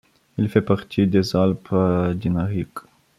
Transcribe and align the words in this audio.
Il 0.39 0.49
fait 0.49 0.63
partie 0.63 1.05
des 1.05 1.35
Alpes 1.35 1.75
dinariques. 2.15 2.79